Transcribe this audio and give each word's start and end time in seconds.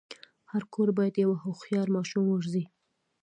هر 0.51 0.63
کور 0.73 0.89
باید 0.97 1.15
یو 1.23 1.31
هوښیار 1.43 1.87
ماشوم 1.95 2.23
وروزي. 2.27 2.63